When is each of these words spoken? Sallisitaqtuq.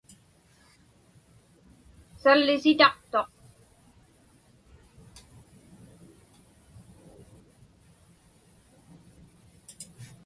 Sallisitaqtuq. 2.21 3.29